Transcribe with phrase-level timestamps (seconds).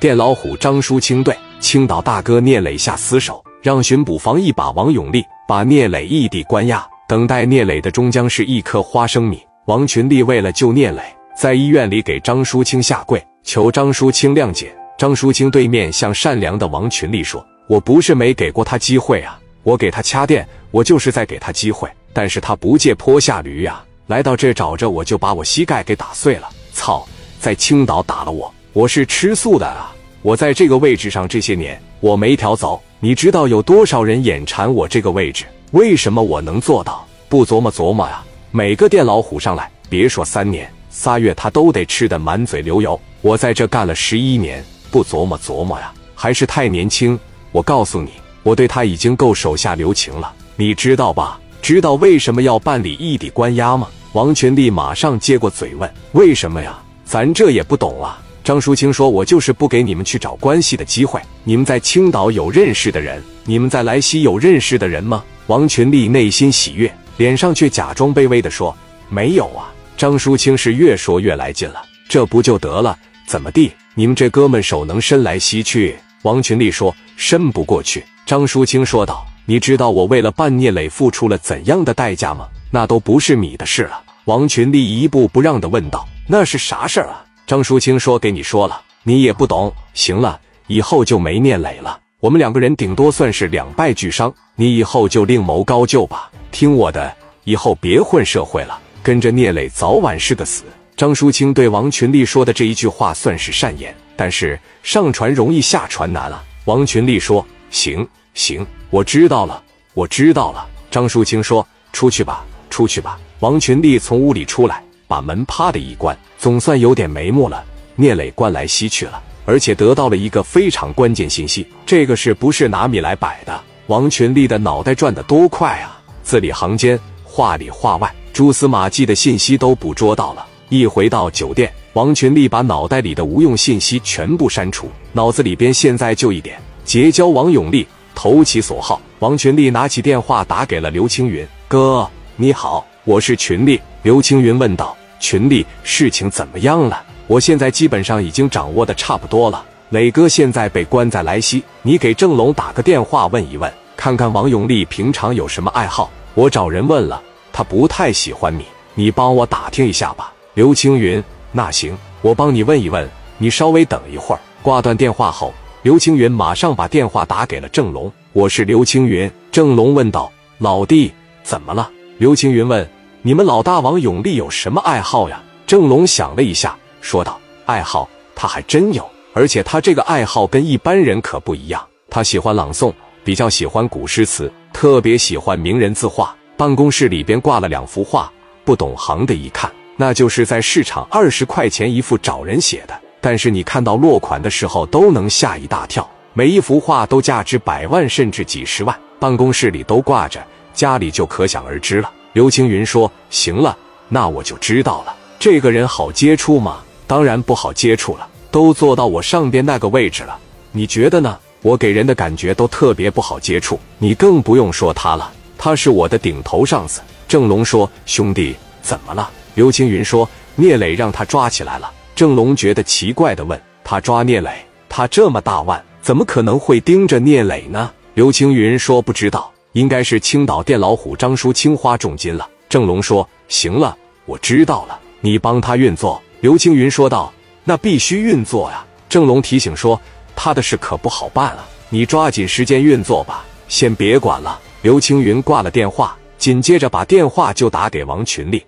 [0.00, 9.42] 电老虎张淑清对青岛大哥聂磊下死手，让巡捕房一把王永利把聂磊异地关押，等待聂磊的终将是一颗花生米。
[9.66, 11.02] 王群力为了救聂磊，
[11.36, 14.74] 在医院里给张淑清下跪，求张淑清谅解。
[14.96, 26.48] 张淑清对面向善良的王群力说：“我不是没给过他机会啊，我给他掐电，我就是在给他机会，但是他不借坡下驴呀，来到这找着我就把我膝盖给打碎了。
[26.72, 27.06] 操，
[27.38, 29.92] 在青岛打了我。”我是吃素的啊！
[30.22, 32.80] 我在这个位置上这些年，我没调走。
[33.00, 35.44] 你知道有多少人眼馋我这个位置？
[35.72, 37.04] 为什么我能做到？
[37.28, 38.22] 不琢磨琢磨呀！
[38.52, 42.98] 每个电老虎上来，别说三年、仨月，他都得吃得满嘴流油。
[43.22, 47.18] 我在这干了十一年，不琢磨琢磨呀，还是太年轻。
[47.50, 48.12] 我告诉你，
[48.44, 51.40] 我对他已经够手下留情了，你知道吧？
[51.60, 53.88] 知道为什么要办理异地关押吗？
[54.12, 56.78] 王群力马上接过嘴问：“为什么呀？
[57.04, 61.22] 咱这也不懂啊。”张淑清说：“我就是不给你们去找关系的机会。
[61.44, 63.22] 你们在青岛有认识的人？
[63.44, 68.76] 你们在莱西有认识的人吗？”王群力内心喜悦，脸上却假装卑微的说
[69.08, 72.98] ：“没有啊。”张淑清是越说越来劲了：“这不就得了？
[73.24, 73.70] 怎么地？
[73.94, 82.48] 你们这哥们手能伸莱西去？”王群力说：“伸不过去。”张淑清说道：“你知道我为了办聂磊付出了怎样的代价吗？
[82.72, 89.74] 那都不是米的事了。”王群力一步不让的问道：“那是啥事儿啊？”张淑清说：“给你说了，你也不懂。
[89.92, 91.98] 行了，以后就没聂磊了。
[92.20, 94.32] 我们两个人顶多算是两败俱伤。
[94.54, 96.30] 你以后就另谋高就吧。
[96.52, 97.12] 听我的，
[97.42, 100.62] 以后别混社会了，跟着聂磊早晚是个死。”
[100.96, 106.40] 张淑清对王群力说的这一句话算是善言，但是上船容易下船难啊。
[106.66, 109.60] 王群力说：“行行，我知道了，
[109.94, 114.84] 我知道了。”张淑清说：“出去吧，出去吧。”王群力从屋里出来。
[115.10, 117.64] 把门啪的一关，总算有点眉目了。
[117.96, 121.66] 聂磊关来西去了，而且得到了一个非常关键信息。
[121.84, 123.60] 这个是不是拿米来摆的？
[123.88, 126.00] 王群力的脑袋转得多快啊！
[126.22, 130.46] 字里行间、话里话外，蛛丝马迹的信息都捕捉到了。
[130.68, 137.84] 一回到酒店，王群力把脑袋里的无用信息全部删除，脑子里边现在就一点：结交王永利，
[138.14, 139.00] 投其所好。
[139.18, 144.96] 王群力拿起电话打给了刘青云：“哥，你好，我是群力。”刘青云问道。
[145.20, 147.00] 群里，事情怎么样了？
[147.28, 149.64] 我现在基本上已经掌握的差不多了。
[149.90, 156.10] 磊哥现在被关在莱西，你给郑龙打个电话问一问，看看王永利平常有什么爱好。
[156.34, 157.22] 我找人问了，
[157.52, 158.64] 他不太喜欢你，
[158.94, 160.32] 你帮我打听一下吧。
[160.54, 163.08] 刘青云，那行，我帮你问一问，
[163.38, 164.40] 你稍微等一会儿。
[164.62, 165.52] 挂断电话后，
[165.82, 168.10] 刘青云马上把电话打给了郑龙。
[168.32, 169.30] 我是刘青云。
[169.50, 172.88] 郑龙问道：“老弟，怎么了？”刘青云问。
[173.22, 175.42] 你们老大王永利有什么爱好呀？
[175.66, 181.86] 郑龙想了一下，说道：“爱好他还真有，而且他这个爱好跟一般人可不一样。
[182.08, 182.90] 他喜欢朗诵，
[183.22, 186.34] 比较喜欢古诗词，特别喜欢名人字画。
[186.56, 188.32] 办公室里边挂了两幅画，
[188.64, 196.08] 不懂行的一看，那就是在市场二十块钱一幅找人写的，但是你看到落款的时候都能吓一大跳。
[196.32, 200.42] 每一幅画都价值百万甚至几十万，办公室里都挂着，
[200.72, 203.76] 家里就可想而知了。”刘青云说：“行了，
[204.08, 205.14] 那我就知道了。
[205.38, 206.78] 这个人好接触吗？
[207.06, 210.38] 当然不好接触了，都坐到我上边那个位置了。
[210.70, 211.36] 你觉得呢？
[211.62, 213.78] 我给人的感觉都特别不好接触。
[213.98, 224.50] 你更不用说他了，他是我的顶头上司。”郑龙说：“兄弟，怎么了？”刘青云说：“聂磊让他抓起来了。”郑龙觉得奇怪的问：“他抓聂磊？
[224.88, 232.48] 他这么大腕，怎么可能会盯着聂磊呢？”刘青云说：“不知道。”应该是青岛电老虎张淑清花重金了。
[232.68, 237.32] 郑龙说：“行了，我知道了，你帮他运作。”刘青云说道
[237.64, 240.00] ：“那必须运作呀。”郑龙提醒说
[240.36, 248.64] ：“他的事可不好办啊，你抓紧时间运作吧，先别管了。”刘青云挂了电话，紧接着把电话就打给王群力。